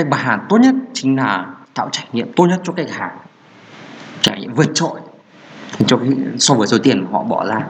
[0.00, 3.18] cách bán hàng tốt nhất chính là tạo trải nghiệm tốt nhất cho khách hàng.
[4.20, 5.00] Trải nghiệm vượt trội.
[5.86, 7.60] Cho cái so với số tiền họ bỏ ra.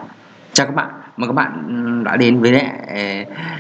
[0.53, 2.72] Chào các bạn mời các bạn ừ, đã đến với lại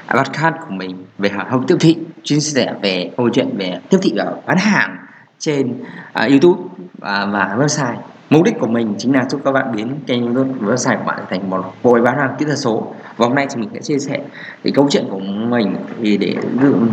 [0.06, 1.96] ờ, podcast của mình về hàng không tiếp thị.
[2.22, 4.96] Chuyên sẻ về câu chuyện về tiếp thị và bán hàng
[5.38, 5.82] trên
[6.24, 6.62] uh, YouTube
[6.98, 7.96] và, và website
[8.30, 11.04] mục đích của mình chính là giúp các bạn biến kênh YouTube và website của
[11.04, 12.94] bạn thành một hội bán hàng kỹ thuật số.
[13.16, 14.20] Và hôm nay thì mình sẽ chia sẻ
[14.64, 15.18] cái câu chuyện của
[15.48, 16.36] mình thì để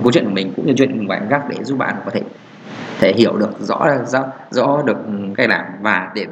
[0.03, 2.21] câu chuyện của mình cũng như chuyện của bạn gác để giúp bạn có thể
[2.99, 4.97] thể hiểu được rõ rõ rõ được
[5.37, 6.25] cái làm và để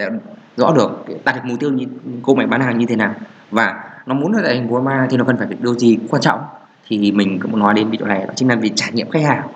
[0.57, 1.85] rõ được đạt được mục tiêu như
[2.23, 3.13] cô mày bán hàng như thế nào.
[3.51, 6.21] Và nó muốn trở thành buôn ma thì nó cần phải được điều gì quan
[6.21, 6.39] trọng.
[6.87, 9.47] Thì mình cũng nói đến video này đó chính là về trải nghiệm khách hàng.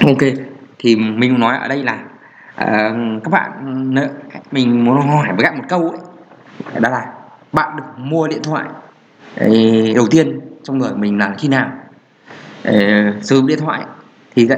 [0.00, 0.32] Ok,
[0.78, 1.98] thì mình nói ở đây là
[2.56, 2.94] Ờ,
[3.24, 3.50] các bạn
[4.52, 5.98] mình muốn hỏi với các một câu ấy,
[6.80, 7.06] đó là
[7.52, 8.64] bạn được mua điện thoại
[9.36, 9.48] ờ,
[9.94, 11.70] đầu tiên trong người mình là khi nào?
[12.64, 12.72] Ờ,
[13.20, 13.84] sử dụng điện thoại
[14.36, 14.48] thì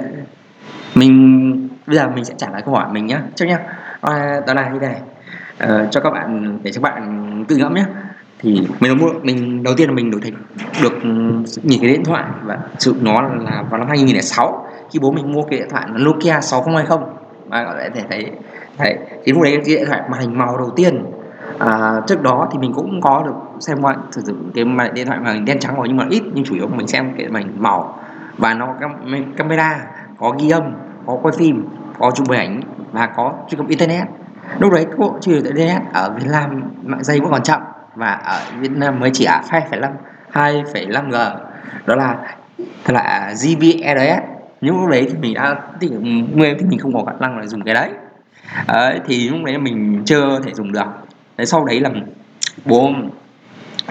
[0.95, 3.59] mình bây giờ mình sẽ trả lời câu hỏi mình nhé trước nhá.
[4.01, 5.01] À, đó là như này.
[5.59, 7.85] À, cho các bạn để cho các bạn tự ngẫm nhé
[8.39, 10.33] thì mình mua mình đầu tiên là mình được thành
[10.83, 11.09] được ừ,
[11.63, 15.33] nhìn cái điện thoại và sử dụng nó là vào năm 2006 khi bố mình
[15.33, 16.99] mua cái điện thoại Nokia 6020
[17.49, 18.31] mà có thể thấy
[18.79, 18.99] thấy.
[19.25, 21.07] Thì lúc đấy cái điện thoại màn hình màu đầu tiên.
[21.59, 25.07] À, trước đó thì mình cũng có được xem qua sử dụng cái màn điện
[25.07, 27.29] thoại màn hình đen trắng rồi nhưng mà ít nhưng chủ yếu mình xem cái
[27.29, 27.99] màn hình màu.
[28.39, 28.75] Và nó
[29.37, 29.81] camera
[30.19, 30.63] có ghi âm
[31.07, 32.61] có quay phim có chụp hình ảnh
[32.93, 34.07] và có truy cập internet.
[34.59, 37.61] Lúc đấy cũng truy cập internet ở Việt Nam mạng dây vẫn còn chậm
[37.95, 39.93] và ở Việt Nam mới chỉ ở 2,5
[40.33, 41.15] 2,5 g.
[41.87, 42.17] Đó là
[42.85, 45.89] thật là GBRS nhưng lúc đấy thì mình đã thì
[46.33, 47.91] nguyên thì mình không có khả năng là dùng cái đấy.
[48.69, 50.87] Đấy, thì lúc đấy mình chưa thể dùng được.
[51.37, 51.91] Đấy sau đấy là
[52.65, 52.91] bố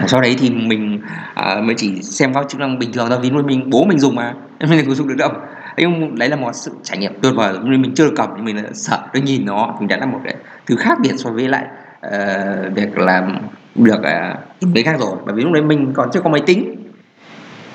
[0.06, 1.00] sau đấy thì mình
[1.34, 3.18] à, mới chỉ xem các chức năng bình thường thôi.
[3.22, 4.34] Vì nuôi mình bố mình dùng mà
[4.68, 5.30] mình không dùng được đâu.
[5.76, 7.54] Nhưng đấy là một sự trải nghiệm tuyệt vời.
[7.64, 9.76] Nhưng mình chưa được cầm nhưng mình đã sợ tôi nhìn nó.
[9.78, 10.36] Mình đã là một cái
[10.66, 11.64] thứ khác biệt so với lại
[12.06, 13.38] uh, việc làm
[13.74, 15.16] được à, uh, cái khác rồi.
[15.26, 16.76] Bởi vì lúc đấy mình còn chưa có máy tính.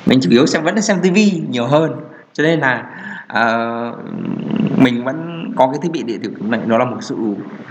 [0.05, 1.91] Mình chủ yếu xem vẫn là xem tivi nhiều hơn
[2.33, 2.85] cho nên là
[3.33, 3.95] uh,
[4.77, 7.15] mình vẫn có cái thiết bị điện tử này nó là một sự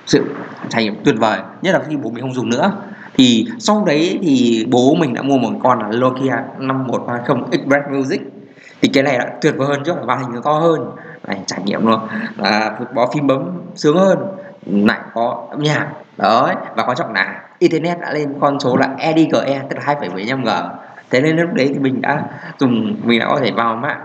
[0.07, 0.25] sự
[0.69, 2.73] trải nghiệm tuyệt vời nhất là khi bố mình không dùng nữa.
[3.15, 8.21] Thì sau đấy thì bố mình đã mua một con là Nokia 5130 Express Music.
[8.83, 10.91] Thì cái này đã tuyệt vời hơn chứ là màn hình nó to hơn
[11.27, 12.01] này trải nghiệm luôn.
[12.37, 14.19] Là có phim bấm sướng hơn
[14.67, 18.95] lại có âm nhạc đấy và quan trọng là internet đã lên con số là
[18.99, 20.49] EDGE tức là 2,75 g.
[21.11, 22.25] Thế nên lúc đấy thì mình đã
[22.59, 24.01] dùng mình đã có thể vào mạng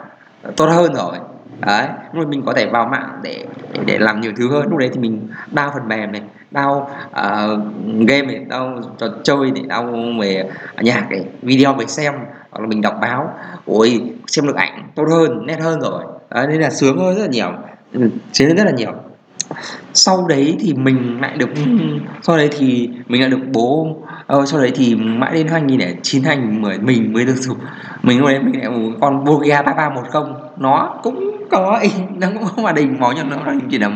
[0.55, 1.17] tốt hơn rồi.
[1.59, 4.65] Đấy lúc đấy mình có thể vào mạng để để, để làm nhiều thứ hơn.
[4.69, 7.61] Lúc đấy thì mình đao phần mềm này đao uh, ờ,
[8.07, 10.49] game này đao trò chơi này, đao về
[10.81, 12.13] nhạc này, video về xem
[12.51, 13.33] hoặc là mình đọc báo.
[13.65, 16.03] Ôi xem được ảnh tốt hơn nét hơn rồi.
[16.29, 17.51] Đấy nên là sướng hơn rất là nhiều.
[17.93, 18.91] Ừ, sướng rất là nhiều
[19.93, 21.49] sau đấy thì mình lại được
[22.21, 23.97] sau đấy thì mình lại được bố
[24.27, 27.57] ờ, sau đấy thì mãi đến 2009 2010 mình mới được dùng
[28.03, 31.81] mình lúc đấy mình lại một con Bogia 3310 nó cũng có
[32.17, 33.37] nó cũng không màn hình máu nhưng nó
[33.69, 33.89] chỉ là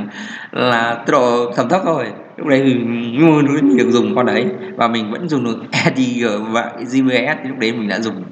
[0.52, 2.06] là tốc độ thẩm thấp thôi.
[2.38, 4.46] Lúc đấy thì mình được dùng con đấy
[4.76, 8.24] và mình vẫn dùng được EDG và GPS lúc đấy mình đã dùng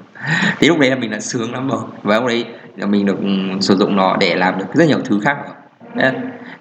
[0.58, 1.80] thì lúc đấy là mình đã sướng lắm rồi.
[2.02, 2.44] Và lúc đấy
[2.76, 3.28] là mình được ừ,
[3.60, 5.36] sử dụng nó để làm được rất nhiều thứ khác.
[5.44, 5.54] rồi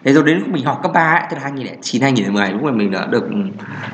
[0.03, 2.71] thế rồi đến lúc mình học cấp 3 ấy, tức là 2009 2010 lúc mà
[2.71, 3.35] mình đã được ừ,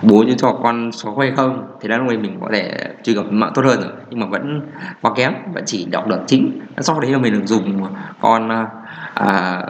[0.02, 1.68] bố cho con số hay không?
[1.82, 3.92] Thì là lúc này mình có thể truy cập mạng tốt hơn rồi.
[4.10, 4.62] Nhưng mà vẫn
[5.02, 6.60] quá kém vẫn chỉ đọc được chính.
[6.78, 7.88] Sau đấy là mình được dùng
[8.22, 8.68] con à,
[9.14, 9.62] à,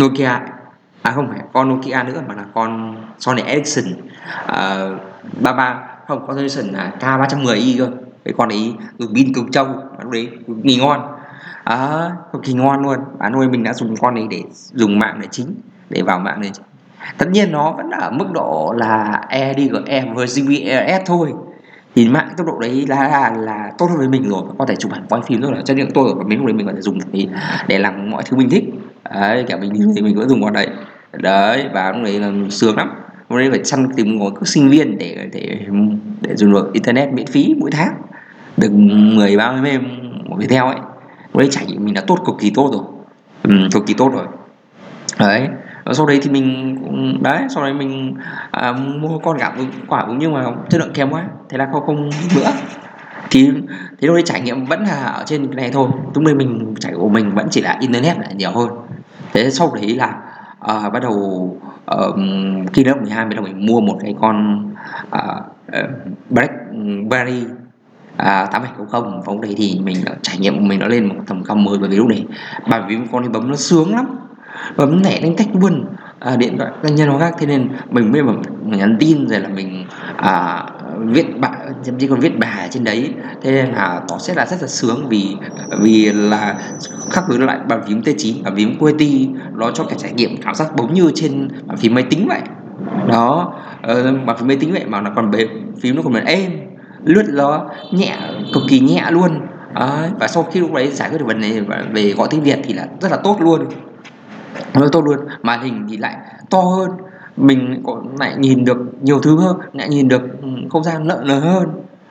[0.00, 0.38] Nokia.
[1.02, 3.84] À không phải con Nokia nữa mà là con Sony Ericsson
[4.46, 4.88] à,
[5.40, 7.90] 33 không con Ericsson là K310i cơ.
[8.24, 9.66] Cái con ấy dùng pin cực trâu
[10.02, 11.15] lúc đấy nghỉ ngon
[11.64, 12.98] à, cực kỳ ngon luôn.
[13.18, 14.42] Bạn nuôi mình đã dùng con này để
[14.72, 15.54] dùng mạng để chính
[15.90, 16.50] để vào mạng này
[17.18, 21.32] tất nhiên nó vẫn ở mức độ là EDGE với GPRS thôi.
[21.94, 24.76] Thì mạng tốc độ đấy là là, là tốt hơn với mình rồi có thể
[24.76, 26.72] chụp ảnh quay phim rất là chất lượng tôi và mình lúc đấy mình có
[26.72, 27.26] thể dùng để,
[27.68, 28.64] để làm mọi thứ mình thích.
[29.14, 30.68] Đấy cả mình thì mình vẫn dùng con đấy.
[31.12, 32.90] Đấy và lúc đấy là sướng lắm.
[33.28, 35.58] Lúc đấy phải săn tìm một các sinh viên để để
[36.20, 37.94] để dùng được internet miễn phí mỗi tháng.
[38.56, 39.82] Được 10 30 mềm
[40.24, 40.76] một video ấy
[41.38, 42.82] đấy trải nghiệm mình đã tốt cực kỳ tốt rồi.
[43.42, 44.26] Ừ, cực kỳ tốt rồi.
[45.18, 45.48] Đấy
[45.84, 48.14] và sau đấy thì mình cũng đấy sau đấy mình
[48.50, 49.52] à, mua con gạo
[49.88, 52.50] quả cũng nhưng mà chất lượng kém quá thế là không không nữa.
[53.30, 53.50] Thì
[54.00, 55.88] thế thôi trải nghiệm vẫn là ở trên cái này thôi.
[56.14, 58.68] Lúc đây mình trải của mình vẫn chỉ là internet là nhiều hơn.
[59.32, 60.14] Thế sau đấy là
[60.60, 61.56] à, bắt đầu
[61.86, 61.96] à,
[62.72, 64.66] khi lớp 12 bắt đầu mình mua một cái con
[65.10, 65.20] à,
[65.72, 65.90] ờ, uh,
[66.30, 67.44] Blackberry
[68.16, 71.44] à, 8700 và lúc đấy thì mình trải nghiệm của mình nó lên một tầm
[71.44, 72.24] cao mới bởi vì lúc đấy
[72.70, 74.06] bởi vì con thì bấm nó sướng lắm.
[74.76, 75.84] Bấm nhẹ đánh cách luôn.
[76.20, 78.42] À, điện thoại cá nhân nó khác thế nên mình mới mình
[78.78, 79.84] nhắn tin rồi là mình
[80.16, 80.64] à,
[80.98, 81.52] viết bạn
[81.84, 83.14] thậm chí còn viết bài trên đấy.
[83.42, 85.36] Thế nên là nó sẽ là rất là sướng vì
[85.80, 86.54] vì là
[87.10, 90.54] khác với lại bàn phím T9 bàn phím QWERTY nó cho cái trải nghiệm cảm
[90.54, 92.40] giác bấm như trên bàn phím máy tính vậy.
[93.08, 95.46] Đó ờ, bàn phím máy tính vậy mà nó còn bề
[95.80, 96.65] phím nó còn êm
[97.06, 98.16] lướt nó nhẹ
[98.54, 99.40] cực kỳ nhẹ luôn.
[99.74, 101.60] À, và sau khi lúc đấy giải quyết được vấn đề
[101.92, 103.66] về gọi tiếng Việt thì là rất là tốt luôn.
[104.74, 105.18] Rất tốt luôn.
[105.42, 106.16] Màn hình thì lại
[106.50, 106.90] to hơn.
[107.36, 111.24] Mình có lại nhìn được nhiều thứ hơn lại nhìn được ừ, không gian lợn
[111.24, 111.68] lớn hơn.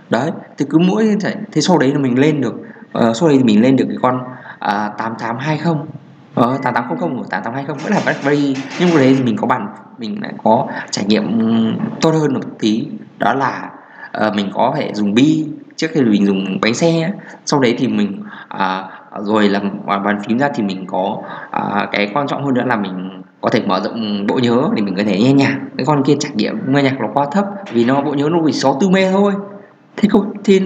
[0.09, 1.17] Đấy thì cứ mỗi
[1.51, 2.53] thế sau đấy là mình lên được
[2.91, 4.19] ờ, uh, sau đấy thì mình lên được cái con
[4.59, 5.85] à, uh, 8820
[6.35, 8.55] ờ, 8800 của 8820 vẫn là BlackBerry.
[8.79, 12.33] Nhưng mà đấy thì mình có bản mình lại có trải nghiệm ừ, tốt hơn
[12.33, 12.87] một tí.
[13.19, 13.69] Đó là
[14.27, 15.45] uh, mình có thể dùng bi
[15.75, 17.11] trước khi mình dùng bánh xe
[17.45, 18.23] sau đấy thì mình
[18.53, 21.17] uh, rồi là bàn phím ra thì mình có
[21.57, 24.81] uh, cái quan trọng hơn nữa là mình có thể mở rộng bộ nhớ để
[24.81, 25.59] mình có thể nghe nhạc.
[25.77, 28.39] Cái con kia trải nghiệm nghe nhạc nó quá thấp vì nó bộ nhớ nó
[28.45, 29.33] chỉ 64 mê thôi.
[29.97, 30.61] Thế không thì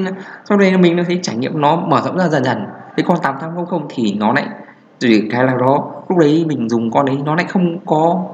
[0.49, 2.57] sau đây mình nó thấy trải nghiệm nó mở rộng ra dần dần.
[2.97, 4.45] Cái con 8800 thì nó lại
[5.01, 8.25] thì cái là đó lúc đấy mình dùng con đấy nó lại không có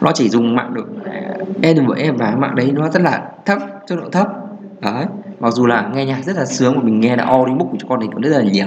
[0.00, 3.98] nó chỉ dùng mạng được à, em và mạng đấy nó rất là thấp chất
[3.98, 4.47] lượng thấp
[4.80, 5.06] đấy
[5.40, 8.00] mặc dù là nghe nhạc rất là sướng và mình nghe là audiobook của con
[8.02, 8.66] thì cũng rất là nhiều.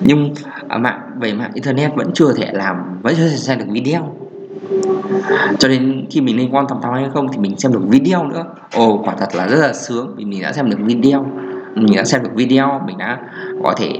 [0.00, 0.34] Nhưng
[0.68, 4.14] à, mạng về mạng internet vẫn chưa thể làm vẫn chưa thể xem được video.
[5.58, 8.24] Cho đến khi mình lên quan tầm thao hay không thì mình xem được video
[8.24, 8.44] nữa.
[8.74, 11.26] Ồ quả thật là rất là sướng vì mình đã xem được video.
[11.74, 13.18] Mình đã xem được video mình đã
[13.62, 13.92] có thể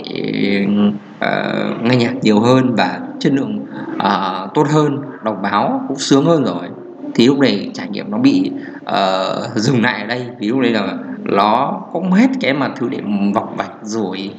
[1.18, 6.24] uh, nghe nhạc nhiều hơn và chất lượng uh, tốt hơn đọc báo cũng sướng
[6.24, 6.68] hơn rồi
[7.14, 8.50] thì lúc này trải nghiệm nó bị
[8.80, 10.26] uh, dừng lại ở đây.
[10.38, 10.94] Vì lúc đây là
[11.24, 12.98] nó cũng hết cái mà thứ để
[13.34, 14.30] vọc vạch rồi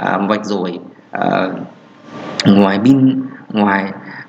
[0.00, 0.78] uh, vạch rồi
[1.16, 1.52] uh,
[2.46, 3.84] ngoài pin ngoài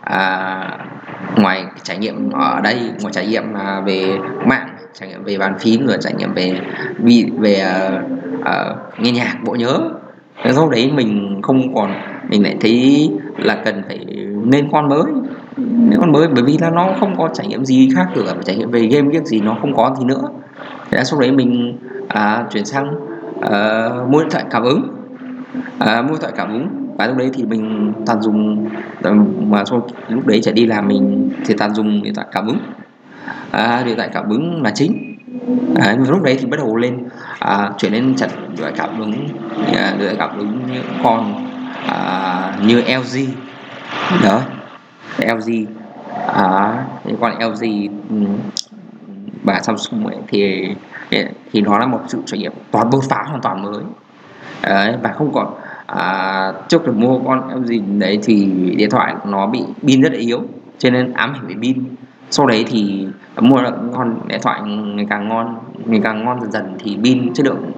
[0.09, 5.37] uh, ngoài trải nghiệm ở đây ngoài trải nghiệm uh, về mạng trải nghiệm về
[5.37, 6.61] bàn phím rồi trải nghiệm về
[6.97, 8.03] bị về uh,
[8.39, 9.79] uh, nghe nhạc bộ nhớ.
[10.51, 11.93] Sau đấy mình không còn
[12.29, 14.05] mình lại thấy là cần phải
[14.43, 15.03] nên con mới
[15.57, 18.55] nếu còn mới bởi vì là nó không có trải nghiệm gì khác nữa trải
[18.55, 20.21] nghiệm về game biết gì nó không có gì nữa.
[20.91, 22.95] Thế sau đấy mình à, chuyển sang
[23.41, 24.95] à, mua điện thoại cảm ứng.
[25.79, 26.67] À, mua điện thoại cảm ứng.
[26.97, 28.69] Và lúc đấy thì mình toàn dùng
[29.03, 32.47] à, mà sau lúc đấy trở đi làm mình thì toàn dùng điện thoại cảm
[32.47, 32.59] ứng.
[33.51, 35.17] À, điện thoại cảm ứng là chính.
[35.75, 36.97] À, lúc đấy thì bắt đầu lên
[37.39, 39.13] à, chuyển lên chặt điện thoại cảm ứng
[39.73, 41.45] à, điện thoại cảm ứng những con
[41.87, 43.27] à, như LG
[44.23, 44.41] đó.
[45.17, 45.65] LG
[46.27, 46.85] à,
[47.21, 47.89] còn LG
[49.43, 50.69] và Samsung ấy, thì
[51.51, 53.83] thì nó là một sự trải nghiệm toàn bơ phá hoàn toàn mới.
[54.63, 55.53] Đấy, và không còn
[55.85, 58.45] à, trước được mua con LG đấy thì
[58.77, 60.41] điện thoại nó bị pin rất là yếu
[60.77, 61.83] cho nên ám ảnh về pin.
[62.29, 63.07] Sau đấy thì
[63.39, 64.61] mua được con điện thoại
[64.95, 65.55] ngày càng ngon
[65.85, 67.71] ngày càng ngon dần dần thì pin chất lượng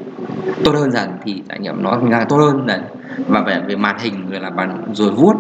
[0.64, 2.82] tốt hơn dần thì trải nghiệm nó ngày càng tốt hơn dần.
[3.28, 5.36] Và về về màn hình rồi là bàn rồi vuốt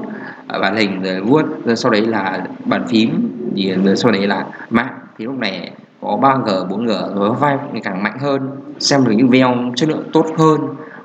[0.47, 4.27] À, bản hình rồi vuốt rồi sau đấy là bàn phím thì rồi sau đấy
[4.27, 8.49] là mạng thì lúc này có 3G 4G rồi vai ngày càng mạnh hơn
[8.79, 10.61] xem được những video chất lượng tốt hơn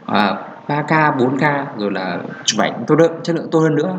[0.06, 0.36] à,
[0.68, 3.98] 3K 4K rồi là chụp ảnh tốt hơn chất lượng tốt hơn nữa.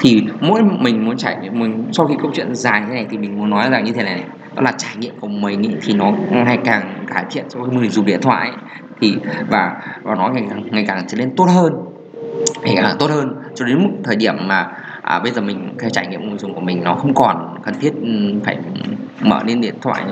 [0.00, 3.18] Thì mỗi mình muốn trải nghiệm mình sau khi câu chuyện dài thế này thì
[3.18, 4.24] mình muốn nói rằng như thế này,
[4.54, 7.70] đó là trải nghiệm của mình ý, thì nó ngày càng cải thiện so với
[7.70, 8.58] mình dùng điện thoại ấy.
[9.00, 9.16] thì
[9.50, 11.72] và và nó ngày càng ngày càng trở nên tốt hơn
[12.62, 13.34] thì càng tốt hơn.
[13.54, 16.54] Cho đến mức thời điểm mà à, bây giờ mình cái trải nghiệm người dùng
[16.54, 18.08] của mình nó không còn cần thiết ừ,
[18.44, 18.58] phải
[19.20, 20.04] mở lên điện thoại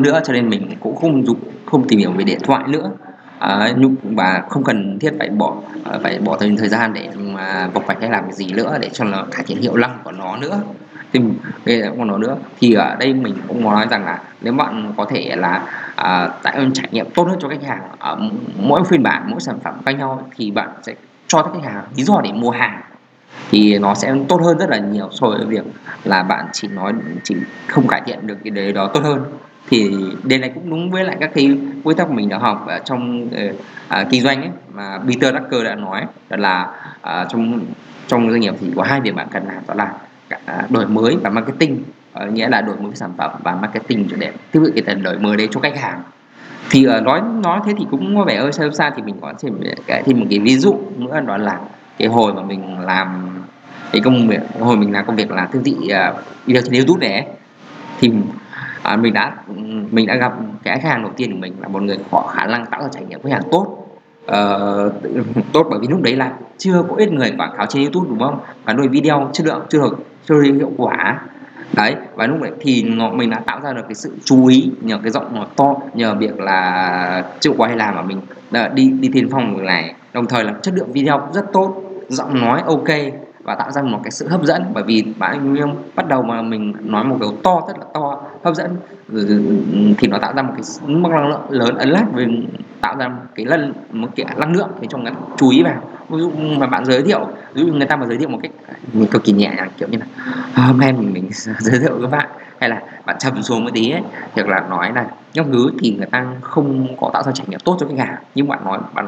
[0.00, 2.90] nữa cho nên mình cũng không dùng không tìm hiểu về điện thoại nữa.
[3.38, 7.08] À, nhưng và không cần thiết phải bỏ à, phải bỏ thời thời gian để
[7.16, 10.12] mà bộc phải hay làm gì nữa để cho nó cải thiện hiệu năng của
[10.12, 10.60] nó nữa.
[11.12, 11.20] Thì
[11.64, 12.36] về của nó nữa.
[12.60, 15.62] Thì ở đây mình cũng nói rằng là nếu bạn có thể là
[15.96, 18.18] à, tạo trải nghiệm tốt hơn cho khách hàng ở
[18.56, 20.94] mỗi phiên bản mỗi sản phẩm khác nhau thì bạn sẽ
[21.32, 22.80] cho khách hàng lý do để mua hàng
[23.50, 25.64] thì nó sẽ tốt hơn rất là nhiều so với việc
[26.04, 26.92] là bạn chỉ nói
[27.24, 27.36] chỉ
[27.66, 29.24] không cải thiện được cái đấy đó tốt hơn.
[29.68, 32.78] Thì điều này cũng đúng với lại các cái quy tắc mình đã học ở
[32.84, 33.30] trong uh,
[34.00, 37.60] uh, kinh doanh ấy mà Peter Drucker đã nói đó là uh, trong
[38.06, 39.92] trong doanh nghiệp thì có hai việc bạn cần làm đó là
[40.64, 41.82] uh, đổi mới và marketing.
[42.24, 45.18] Uh, nghĩa là đổi mới sản phẩm và marketing để tiếp cận cái tần đổi
[45.18, 46.02] mới đấy cho khách hàng
[46.70, 49.32] thì uh, nói nói thế thì cũng có vẻ hơi sâu xa thì mình có
[49.42, 51.60] thể kể thêm một cái ví dụ nữa đó là
[51.98, 53.38] cái hồi mà mình làm
[53.92, 56.74] cái công việc hồi mình làm công việc là thương thị ờ, uh, video trên
[56.74, 57.26] YouTube này
[58.00, 58.12] thì
[58.94, 59.32] uh, mình đã
[59.90, 60.32] mình đã gặp
[60.62, 62.88] cái khách hàng đầu tiên của mình là một người có khả năng tạo ra
[62.92, 63.78] trải nghiệm khách hàng tốt.
[64.24, 64.92] Uh,
[65.52, 68.18] tốt bởi vì lúc đấy là chưa có ít người quảng cáo trên YouTube đúng
[68.18, 68.38] không?
[68.64, 71.20] Và đôi video chất lượng chưa được chưa hiệu quả
[71.74, 74.98] đấy, và lúc đấy thì mình đã tạo ra được cái sự chú ý nhờ
[75.02, 78.20] cái giọng nó to, nhờ việc là chịu quay làm mà mình
[78.74, 79.94] đi đi thiên phong này.
[80.12, 82.88] Đồng thời là chất lượng video cũng rất tốt, giọng nói ok
[83.42, 84.64] và tạo ra một cái sự hấp dẫn.
[84.74, 88.20] Bởi vì bạn em bắt đầu mà mình nói một cái to, rất là to,
[88.44, 88.76] hấp dẫn.
[89.12, 92.04] Ừ, ừ, ừ, thì nó tạo ra một cái mức năng lượng lớn, ấn lát
[92.14, 92.26] về
[92.80, 95.82] tạo ra cái lần một cái năng lượng để cho người chú ý vào.
[96.08, 98.52] Ví dụ mà bạn giới thiệu, ví dụ người ta mà giới thiệu một cách
[98.92, 100.06] mình cực kỳ nhẹ nhàng kiểu như là,
[100.66, 102.28] hôm nay mình mình giới thiệu với bạn.
[102.60, 105.94] Hay là bạn trầm xuống một tí ấy, hoặc là nói là nhóc ngứ thì
[105.98, 108.78] người ta không có tạo ra trải nghiệm tốt cho khách hàng nhưng bạn nói,
[108.94, 109.06] bạn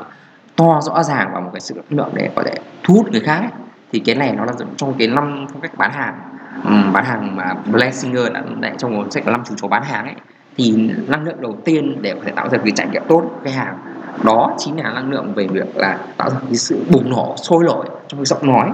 [0.56, 3.38] to rõ ràng và một cái sự lượng để có thể thu hút người khác
[3.38, 3.63] ấy
[3.94, 6.18] thì cái này nó là trong cái năm phong cách bán hàng.
[6.64, 10.04] Um, bán hàng mà Blessinger đã để trong cuốn sách năm chủ chó bán hàng
[10.04, 10.14] ấy
[10.56, 13.52] thì năng lượng đầu tiên để có thể tạo ra cái trải nghiệm tốt với
[13.52, 13.78] hàng
[14.22, 17.64] đó chính là năng lượng về việc là tạo ra cái sự bùng nổ sôi
[17.64, 18.70] nổi trong cái giọng nói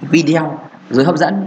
[0.00, 0.58] video
[0.90, 1.46] dưới hấp dẫn.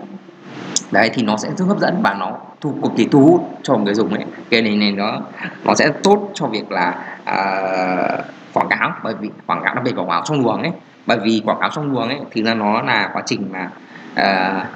[0.92, 3.78] Đấy thì nó sẽ rất hấp dẫn và nó thu cực kỳ thu hút cho
[3.78, 4.26] người dùng ấy.
[4.50, 5.20] Cái này này nó
[5.64, 9.96] nó sẽ tốt cho việc là uh, quảng cáo bởi vì quảng cáo đặc biệt
[9.96, 10.72] quảng cáo trong luồng ấy
[11.06, 13.70] bởi vì quảng cáo trong luồng ấy thì là nó là quá trình mà
[14.14, 14.68] uh,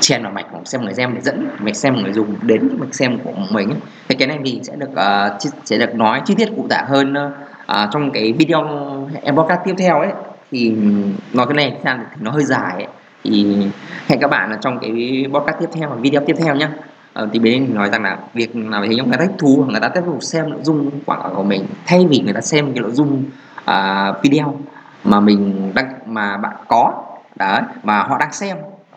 [0.00, 2.94] chèn vào mạch của xem người xem để dẫn mạch xem người dùng đến mạch
[2.94, 3.78] xem của mình ấy.
[4.08, 7.14] thì cái này thì sẽ được uh, sẽ được nói chi tiết cụ thể hơn
[7.16, 8.66] uh, trong cái video
[9.22, 10.12] em podcast tiếp theo ấy
[10.50, 10.74] thì
[11.32, 11.90] nói cái này thì
[12.20, 12.86] nó hơi dài ấy.
[13.24, 13.56] thì
[14.08, 16.68] hẹn các bạn là trong cái podcast tiếp theo và video tiếp theo nhé
[17.12, 19.88] ờ, thì bên nói rằng là việc nào thì người ta thích thú người ta
[19.88, 22.82] tiếp tục xem nội dung quảng cáo của mình thay vì người ta xem cái
[22.82, 23.24] nội dung
[23.70, 24.54] uh, video
[25.04, 27.04] mà mình đang mà bạn có
[27.36, 28.56] đấy mà họ đang xem.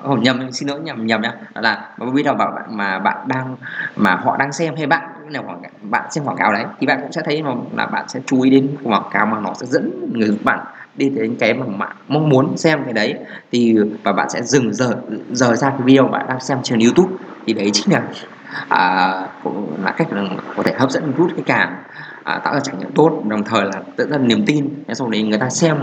[0.09, 1.33] Oh, nhầm xin lỗi nhầm nhầm nhá.
[1.55, 3.55] Là video mà bảo bạn mà bạn đang
[3.95, 6.99] mà họ đang xem hay bạn nào quảng bạn xem quảng cáo đấy thì bạn
[7.01, 9.65] cũng sẽ thấy mà là bạn sẽ chú ý đến quảng cáo mà nó sẽ
[9.65, 10.59] dẫn người bạn
[10.95, 13.15] đi đến cái mà bạn mong muốn xem cái đấy.
[13.51, 14.95] Thì và bạn sẽ dừng giờ
[15.31, 17.13] giờ ra cái video bạn đang xem trên YouTube.
[17.45, 18.01] Thì đấy chính là
[18.69, 19.11] à,
[19.43, 20.23] cũng là cách là
[20.57, 21.75] có thể hấp dẫn rút cái càng
[22.23, 24.69] à, tạo ra trải nghiệm tốt đồng thời là tự ra niềm tin.
[24.93, 25.77] Sau đấy người ta xem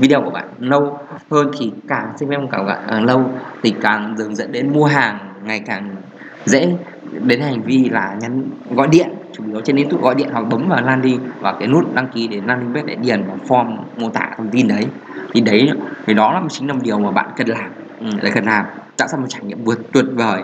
[0.00, 0.98] video của bạn lâu
[1.30, 3.30] hơn thì càng xem em càng, càng lâu
[3.62, 5.96] thì càng dần dẫn đến mua hàng ngày càng
[6.44, 6.76] dễ.
[7.22, 10.68] Đến hành vi là nhắn gọi điện chủ yếu trên YouTube gọi điện hoặc bấm
[10.68, 14.08] vào landing và cái nút đăng ký để landing page để điền vào form mô
[14.08, 14.86] tả thông tin đấy.
[15.32, 15.70] Thì đấy
[16.06, 17.70] thì đó là chính là một điều mà bạn cần làm.
[18.00, 18.64] Ừ, để cần làm
[18.96, 20.42] tạo ra một trải nghiệm vượt tuyệt vời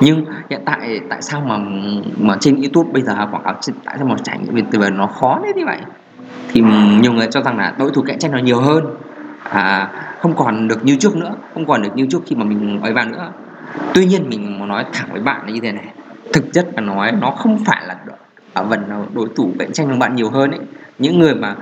[0.00, 1.58] nhưng hiện tại tại sao mà
[2.18, 5.06] mà trên YouTube bây giờ quảng cáo tại sao mà trải nghiệm từ vời nó
[5.06, 5.78] khó thế như vậy?
[6.48, 6.62] Thì
[7.00, 8.84] nhiều người cho rằng là đối thủ cạnh tranh nó nhiều hơn.
[9.42, 9.88] À,
[10.20, 12.92] không còn được như trước nữa không còn được như trước khi mà mình ấy
[12.92, 13.30] vào nữa.
[13.94, 15.86] Tuy nhiên mình muốn nói thẳng với bạn là như thế này.
[16.32, 17.96] Thực chất mà nói nó không phải là
[18.54, 20.60] ở phần đối thủ cạnh tranh của bạn nhiều hơn ấy.
[20.98, 21.54] Những người mà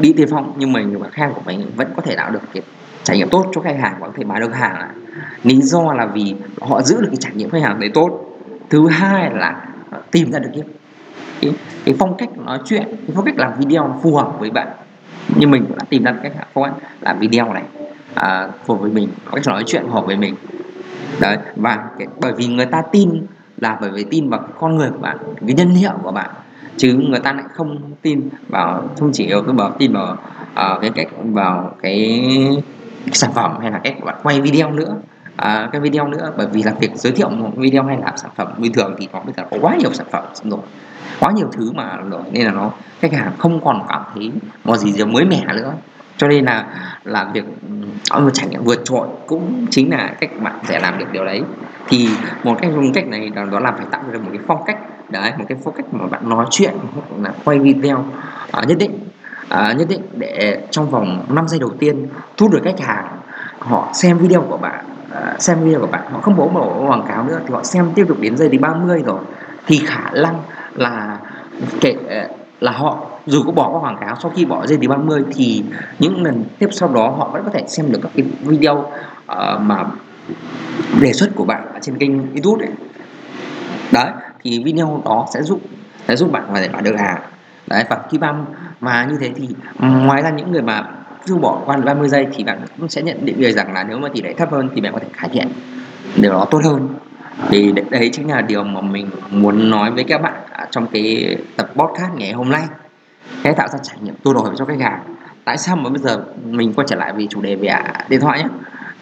[0.00, 2.62] đi tiên phong nhưng mà và khen của mình vẫn có thể tạo được cái
[3.06, 4.90] trải nghiệm tốt cho khách hàng và có thể bán được hàng
[5.42, 8.38] lý do là vì họ giữ được cái trải nghiệm khách hàng đấy tốt.
[8.70, 10.62] Thứ hai là ờ, tìm ra được cái
[11.40, 11.52] cái,
[11.84, 14.68] cái phong cách nói chuyện cái phong cách làm video phù hợp với bạn.
[15.36, 17.62] Như mình cũng đã tìm ra cách phong cách làm video này
[18.14, 20.34] à, phù hợp với mình cách nói chuyện phù hợp với mình.
[21.20, 24.90] Đấy và cái, bởi vì người ta tin là bởi vì tin vào con người
[24.90, 26.30] của bạn cái nhân hiệu của bạn.
[26.76, 30.12] Chứ người ta lại không tin vào không chỉ vào cái bảo tin vào
[30.52, 32.30] uh, cái cách vào cái
[33.12, 34.96] sản phẩm hay là cách bạn quay video nữa.
[35.36, 38.30] À, cái video nữa bởi vì là việc giới thiệu một video hay là sản
[38.36, 40.60] phẩm bình thường thì nó bây giờ có quá nhiều sản phẩm rồi
[41.20, 42.70] quá nhiều thứ mà rồi nên là nó
[43.00, 44.32] khách hàng không còn cảm thấy
[44.64, 45.72] một gì mới mẻ nữa.
[46.16, 46.66] Cho nên là
[47.04, 47.44] là việc
[48.10, 51.24] có một trải nghiệm vượt trội cũng chính là cách bạn sẽ làm được điều
[51.24, 51.42] đấy.
[51.88, 52.08] Thì
[52.44, 54.78] một cách dùng cách này đó, đó là phải tạo ra một cái phong cách
[55.08, 58.04] đấy một cái phong cách mà bạn nói chuyện hoặc là quay video
[58.58, 58.98] uh, nhất định
[59.48, 63.18] à, nhất định để trong vòng 5 giây đầu tiên thu được khách hàng
[63.58, 64.84] họ xem video của bạn
[65.14, 66.02] à, xem video của bạn.
[66.12, 68.58] Họ không bố mở quảng cáo nữa thì họ xem tiếp tục đến giây thứ
[68.58, 69.20] 30 rồi.
[69.66, 70.42] Thì khả năng
[70.74, 71.18] là
[71.80, 72.28] kể à,
[72.60, 75.64] là họ dù có bỏ qua quảng cáo sau khi bỏ giây thứ 30 thì
[75.98, 79.60] những lần tiếp sau đó họ vẫn có thể xem được các cái video uh,
[79.60, 79.84] mà
[81.00, 82.74] đề xuất của bạn ở trên kênh youtube đấy
[83.92, 84.12] đấy
[84.42, 85.60] thì video đó sẽ giúp
[86.08, 87.20] sẽ giúp bạn có thể bán được hàng
[87.66, 88.44] đấy và khi băm
[88.80, 89.48] mà như thế thì
[89.80, 90.84] ừ, ngoài ra những người mà
[91.24, 93.98] dù bỏ qua 30 giây thì bạn cũng sẽ nhận định được rằng là nếu
[93.98, 95.48] mà tỷ lệ thấp hơn thì bạn có thể cải thiện
[96.16, 96.88] điều đó tốt hơn.
[97.48, 100.34] Thì đấy chính là điều mà mình muốn nói với các bạn
[100.70, 102.62] trong cái tập podcast ngày hôm nay.
[103.42, 105.00] Để tạo ra trải nghiệm tôi đổi cho khách hàng.
[105.44, 108.20] Tại sao mà bây giờ mình quay trở lại vì chủ đề về à, điện
[108.20, 108.48] thoại nhé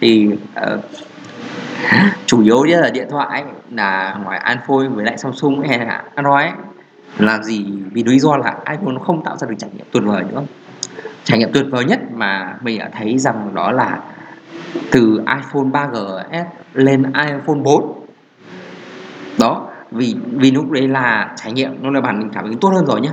[0.01, 0.31] thì
[0.75, 0.81] uh,
[2.27, 6.53] chủ yếu là điện thoại là ngoài Android với lại Samsung hay là Android
[7.19, 9.87] làm là gì vì lý do là iPhone nó không tạo ra được trải nghiệm
[9.93, 10.43] tuyệt vời nữa
[11.25, 14.01] trải nghiệm tuyệt vời nhất mà mình đã thấy rằng đó là
[14.91, 16.45] từ iPhone 3GS
[16.75, 18.07] lên iPhone 4
[19.39, 22.69] đó vì vì lúc đấy là trải nghiệm nó là bản mình cảm thấy tốt
[22.69, 23.11] hơn rồi nhá.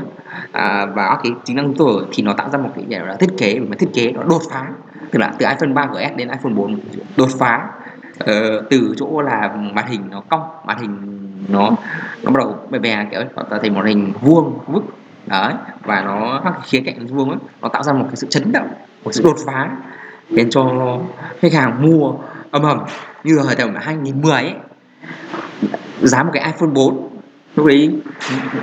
[0.52, 3.30] À, và cái tính năng tuổi thì nó tạo ra một cái gọi là thiết
[3.38, 4.68] kế mà thiết kế nó đột phá.
[5.12, 6.80] Tức là từ iPhone 3GS đến iPhone 4
[7.18, 7.70] đột phá.
[8.20, 11.70] Ờ, từ chỗ là màn hình nó cong màn hình nó
[12.24, 14.84] nó bắt đầu bè bè kiểu nó thành một hình vuông vức
[15.28, 15.54] đấy
[15.86, 18.68] và nó các khía cạnh vuông ấy, nó tạo ra một cái sự chấn động
[19.04, 19.70] một sự đột phá
[20.30, 20.64] khiến cho
[21.40, 22.14] khách hàng mua
[22.52, 22.80] âm ầm
[23.24, 24.54] như là thời điểm 2010 ấy.
[26.02, 27.10] Giá một cái iPhone 4
[27.56, 27.96] lúc đấy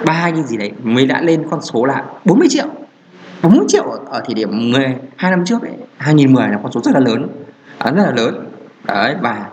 [0.06, 2.66] ba như gì đấy mới đã lên con số là 40 triệu
[3.42, 6.94] 40 triệu ở thời điểm 10, 2 năm trước ấy, 2010 là con số rất
[6.94, 7.28] là lớn
[7.84, 8.46] rất là lớn
[8.84, 9.46] đấy và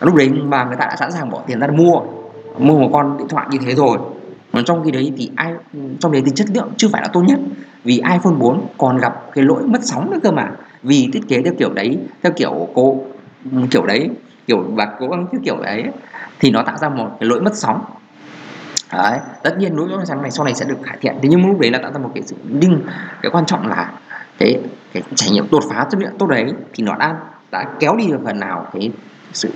[0.00, 2.00] lúc đấy mà người ta đã sẵn sàng bỏ tiền ra mua
[2.60, 3.98] mua một con điện thoại như thế rồi.
[4.52, 5.52] Còn trong khi đấy thì ai,
[6.00, 7.38] trong đấy thì chất lượng chưa phải là tốt nhất.
[7.84, 10.50] Vì iPhone 4 còn gặp cái lỗi mất sóng nữa cơ mà.
[10.82, 13.04] Vì thiết kế theo kiểu đấy, theo kiểu cô,
[13.70, 14.10] kiểu đấy,
[14.46, 15.84] kiểu và cố gắng theo kiểu đấy
[16.38, 17.84] thì nó tạo ra một cái lỗi mất sóng.
[18.92, 21.14] Đấy, tất nhiên lỗi mất sóng này sau này sẽ được cải thiện.
[21.22, 22.80] Thế nhưng lúc đấy là tạo ra một cái sự nhưng
[23.22, 23.92] cái quan trọng là
[24.38, 24.60] cái
[24.92, 27.16] cái trải nghiệm đột phá chất lượng tốt đấy thì nó đã
[27.50, 28.90] đã kéo đi được phần nào cái
[29.32, 29.50] sự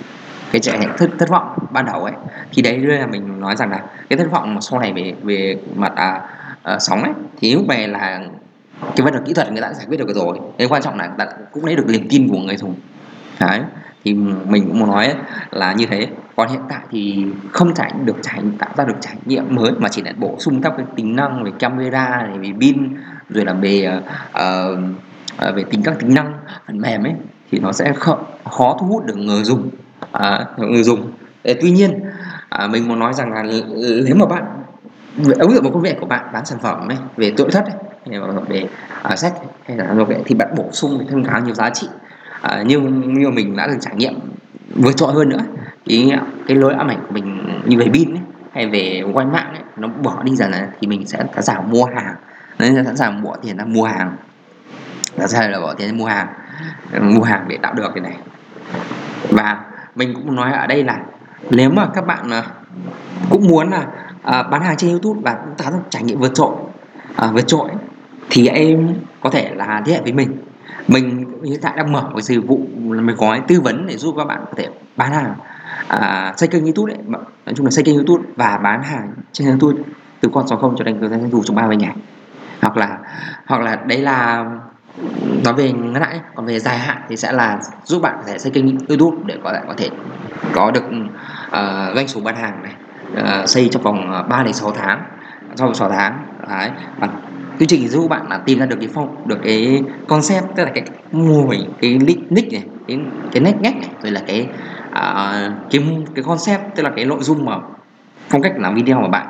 [0.54, 2.12] cái trải nghiệm thất, thất vọng ban đầu ấy
[2.52, 5.56] thì đấy là mình nói rằng là cái thất vọng mà sau này về về
[5.76, 6.20] mặt à,
[6.62, 8.20] à, sóng ấy thì lúc này là
[8.80, 10.38] cái vấn đề kỹ thuật người ta đã giải quyết được rồi.
[10.58, 12.75] Cái quan trọng là người ta cũng lấy được niềm tin của người dùng.
[13.40, 13.61] Đấy
[14.04, 15.14] thì mình cũng muốn nói
[15.50, 16.06] là như thế.
[16.37, 19.88] Còn hiện tại thì không trải được trải tạo ra được trải nghiệm mới mà
[19.88, 22.96] chỉ là bổ sung các cái tính năng về camera này về pin
[23.28, 24.00] rồi là về
[24.38, 26.32] uh, về tính các tính năng
[26.66, 27.14] phần mềm ấy
[27.50, 29.70] thì nó sẽ khó, khó thu hút được người dùng
[30.12, 31.12] à, người dùng.
[31.44, 32.00] À, tuy nhiên
[32.49, 33.42] à, mình muốn nói rằng là
[34.06, 34.44] nếu mà bạn
[35.38, 38.20] ứng dụng một công việc của bạn bán sản phẩm ấy, về nội thất ấy,
[38.49, 38.68] về
[39.02, 39.34] à, sách
[39.66, 41.88] hay là công nghệ thì bạn bổ sung thêm khá nhiều giá trị.
[42.40, 44.14] À, như như mình đã được trải nghiệm
[44.75, 45.40] vượt trội hơn nữa
[45.84, 46.12] ý
[46.49, 49.62] cái lối ám ảnh của mình như về pin ấy, hay về quay mạng ấy,
[49.76, 52.14] nó bỏ đi dần này thì mình sẽ sẵn sàng mua hàng.
[52.59, 54.16] Nên sẵn sàng bỏ tiền ra mua hàng.
[55.18, 56.26] Sẵn sàng là bỏ tiền ra mua hàng.
[57.00, 58.16] Mua hàng để tạo được cái này.
[59.31, 59.61] Và
[59.94, 61.00] mình cũng nói ở đây là
[61.50, 62.42] nếu mà các bạn ờ,
[63.30, 63.87] cũng muốn là
[64.22, 66.54] ờ, bán hàng trên YouTube và tạo ra trải nghiệm vượt trội
[67.16, 67.70] ờ, vượt trội
[68.30, 70.37] thì em có thể là liên hệ với mình.
[70.88, 74.24] Mình hiện tại đang mở một dịch vụ mình gói tư vấn để giúp các
[74.24, 75.35] bạn có thể bán hàng
[75.88, 77.02] à, xây kênh youtube đấy.
[77.46, 79.83] Nói chung là xây kênh youtube và bán hàng trên youtube
[80.20, 81.94] từ con số không cho đến doanh thu trong 30 ngày.
[82.61, 82.98] Hoặc là
[83.46, 84.44] hoặc là đấy là
[85.44, 88.38] nói về ngắn hạn còn về dài hạn thì sẽ là giúp bạn có thể
[88.38, 89.90] xây kênh youtube để có thể có thể
[90.52, 92.72] có được uh, doanh số bán hàng này
[93.42, 95.02] uh, xây trong vòng ờ, 3 đến 6 tháng
[95.57, 96.70] trong vòng 6 tháng đấy.
[96.98, 97.09] Và
[97.59, 100.70] quy trình giúp bạn là tìm ra được cái phong được cái concept tức là
[100.74, 101.98] cái mô hình cái
[102.30, 102.98] nick này cái
[103.33, 104.48] cái nét ngách này rồi là cái
[104.88, 107.57] uh, cái cái concept tức là cái nội dung mà
[108.28, 109.26] phong cách làm video mà bạn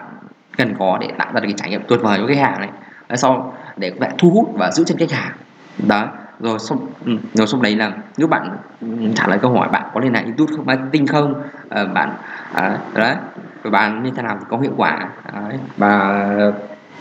[0.57, 2.69] cần có để tạo ra được cái trải nghiệm tuyệt vời cho khách hàng này.
[3.17, 5.33] Sau để các bạn thu hút và giữ chân khách hàng
[5.79, 6.09] đó
[6.41, 8.57] rồi xong ừ, rồi xong đấy là nếu bạn
[9.15, 10.67] trả lời câu hỏi bạn có lên lại youtube không?
[10.67, 11.43] Marketing không?
[11.71, 12.13] À, bạn
[12.53, 13.17] à, đấy
[13.65, 15.09] rồi bạn như thế nào thì có hiệu quả?
[15.33, 15.59] Đấy.
[15.77, 16.25] và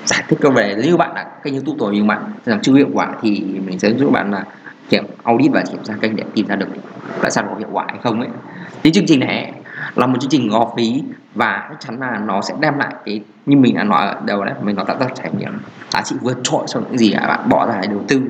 [0.05, 2.89] giải thích câu về nếu bạn đã kênh youtube rồi nhưng bạn làm chưa hiệu
[2.93, 4.43] quả thì mình sẽ giúp bạn là
[4.89, 6.67] kiểm audit và kiểm tra kênh để tìm ra được
[7.21, 8.29] tại sao có hiệu quả hay không ấy.
[8.83, 9.53] Thì chương trình này
[9.95, 11.03] là một chương trình gò phí
[11.35, 14.45] và chắc chắn là nó sẽ đem lại cái như mình đã nói ở đầu
[14.45, 15.59] đấy mình nó tạo ra trải nghiệm.
[15.93, 18.21] Giá trị vượt trội so với những gì bạn bỏ ra để đầu tư.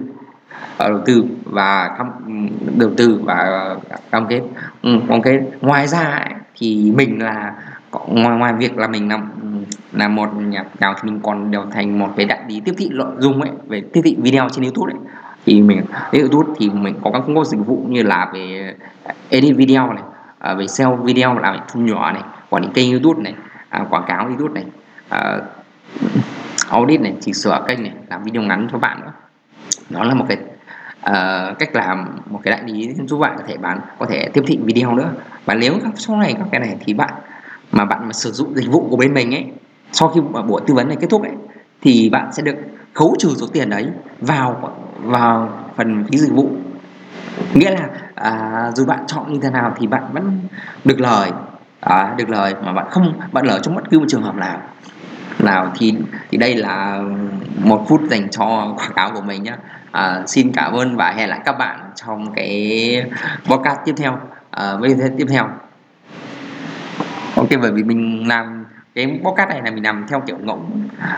[0.77, 2.11] Ờ, đầu tư và cam,
[2.77, 3.79] đầu tư và ờ,
[4.11, 4.41] cam kết.
[4.81, 5.41] Ừ, cam kết.
[5.61, 7.53] Ngoài ra ấy, thì mình là
[8.07, 9.31] ngoài ngoài việc là mình làm
[9.91, 12.89] là một nhà đào thì mình còn đều thành một cái đại lý tiếp thị
[12.91, 14.99] nội dung ấy về tiếp thị video trên youtube ấy.
[15.45, 18.75] Thì mình youtube thì mình có các cung cấp dịch vụ như là về
[19.29, 20.03] edit video này
[20.39, 23.33] à, về sell video làm thu nhỏ này quản lý kênh youtube này
[23.69, 24.65] à, quảng cáo youtube này
[25.09, 25.37] à,
[26.69, 29.11] audit này chỉnh sửa kênh này làm video ngắn cho bạn nữa
[29.89, 30.37] nó là một cái
[31.09, 34.43] uh, cách làm một cái đại lý giúp bạn có thể bán có thể tiếp
[34.47, 35.11] thị video nữa.
[35.45, 37.13] Và nếu sau này các cái này thì bạn
[37.71, 39.45] mà bạn mà sử dụng dịch vụ của bên mình ấy
[39.91, 41.31] sau khi buổi tư vấn này kết thúc ấy
[41.81, 42.55] thì bạn sẽ được
[42.93, 43.87] khấu trừ số tiền đấy
[44.19, 46.49] vào vào phần phí dịch vụ.
[47.53, 50.39] Nghĩa là à, dù bạn chọn như thế nào thì bạn vẫn
[50.85, 51.31] được lời
[51.79, 54.61] à, được lời mà bạn không bạn lỡ trong bất cứ một trường hợp nào
[55.43, 55.93] nào thì
[56.31, 57.01] thì đây là
[57.63, 59.53] một phút dành cho quảng cáo của mình nhé
[59.93, 63.05] à, xin cảm ơn và hẹn lại các bạn trong cái
[63.45, 64.17] podcast tiếp theo.
[64.51, 65.49] À, với tiếp theo.
[67.35, 70.61] Ok bởi vì mình làm cái podcast này là mình làm theo kiểu ngẫu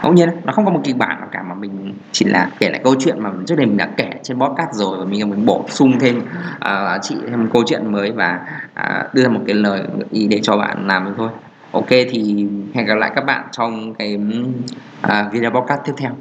[0.03, 2.69] ngẫu nhiên nó không có một kịch bản nào cả mà mình chỉ là kể
[2.69, 5.45] lại câu chuyện mà trước đây mình đã kể trên podcast rồi và mình mình
[5.45, 6.21] bổ sung thêm
[6.59, 8.39] à, uh, chị thêm câu chuyện mới và
[8.79, 11.29] uh, đưa ra một cái lời ý để cho bạn làm thôi
[11.75, 14.17] ok thì hẹn gặp lại các bạn trong cái
[15.07, 16.11] uh, video podcast tiếp theo.